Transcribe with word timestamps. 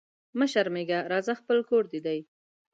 مه 0.37 0.45
شرمېږه 0.53 0.99
راځه 1.11 1.33
خپل 1.41 1.57
کور 1.69 1.83
دي 1.91 1.99
دی 2.05 2.19